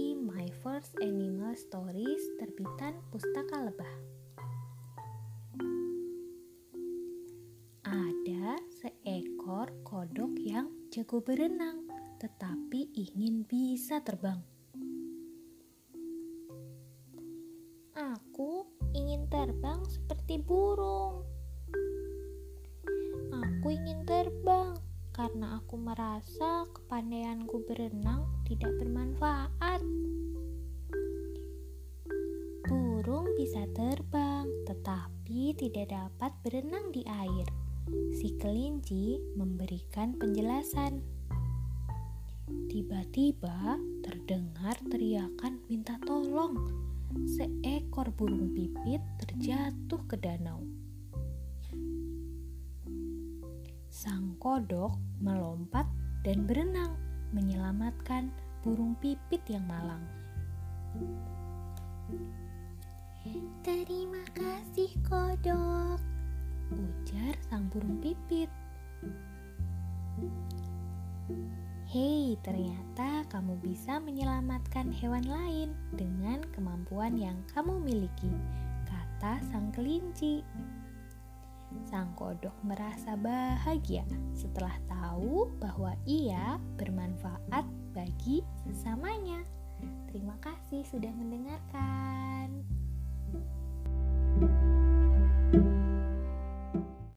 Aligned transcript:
My 0.00 0.48
First 0.64 0.96
Animal 1.04 1.52
Stories 1.60 2.24
terbitan 2.40 2.96
Pustaka 3.12 3.68
Lebah. 3.68 3.94
Ada 7.84 8.56
seekor 8.80 9.68
kodok 9.84 10.40
yang 10.40 10.72
jago 10.88 11.20
berenang 11.20 11.84
tetapi 12.16 12.88
ingin 12.96 13.44
bisa 13.44 14.00
terbang. 14.00 14.40
Aku 17.92 18.64
ingin 18.96 19.28
terbang 19.28 19.84
seperti 19.84 20.40
burung. 20.40 21.28
Aku 23.36 23.68
ingin 23.68 24.08
terbang 24.08 24.80
karena 25.12 25.60
aku 25.60 25.76
merasa 25.76 26.64
kepandaianku 26.72 27.68
berenang 27.68 28.24
tidak 28.48 28.72
bermanfaat. 28.80 29.59
Burung 33.00 33.32
bisa 33.32 33.64
terbang, 33.72 34.44
tetapi 34.68 35.56
tidak 35.56 35.88
dapat 35.88 36.36
berenang 36.44 36.92
di 36.92 37.00
air. 37.08 37.48
Si 38.12 38.36
kelinci 38.36 39.16
memberikan 39.40 40.20
penjelasan. 40.20 41.00
Tiba-tiba 42.68 43.80
terdengar 44.04 44.76
teriakan 44.92 45.64
minta 45.72 45.96
tolong. 46.04 46.52
Seekor 47.24 48.12
burung 48.20 48.52
pipit 48.52 49.00
terjatuh 49.24 50.04
ke 50.04 50.20
danau. 50.20 50.60
Sang 53.88 54.36
kodok 54.36 55.00
melompat 55.24 55.88
dan 56.20 56.44
berenang 56.44 57.00
menyelamatkan 57.32 58.28
burung 58.60 58.92
pipit 59.00 59.40
yang 59.48 59.64
malang. 59.64 60.04
Terima 63.60 64.24
kasih 64.32 64.88
kodok, 65.04 66.00
ujar 66.72 67.36
sang 67.44 67.68
burung 67.68 68.00
pipit. 68.00 68.48
Hei, 71.84 72.40
ternyata 72.40 73.28
kamu 73.28 73.60
bisa 73.60 74.00
menyelamatkan 74.00 74.88
hewan 74.96 75.28
lain 75.28 75.76
dengan 75.92 76.40
kemampuan 76.56 77.20
yang 77.20 77.36
kamu 77.52 77.76
miliki, 77.84 78.32
kata 78.88 79.44
sang 79.52 79.68
kelinci. 79.76 80.40
Sang 81.84 82.16
kodok 82.16 82.56
merasa 82.64 83.12
bahagia 83.12 84.08
setelah 84.32 84.72
tahu 84.88 85.52
bahwa 85.60 85.92
ia 86.08 86.56
bermanfaat 86.80 87.68
bagi 87.92 88.40
sesamanya. 88.64 89.44
Terima 90.08 90.40
kasih 90.40 90.80
sudah 90.88 91.12
mendengarkan. 91.12 92.80
Thank 93.32 93.44
you. 93.44 93.59